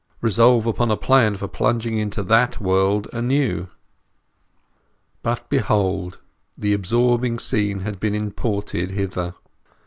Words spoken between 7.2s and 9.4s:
scene had been imported hither.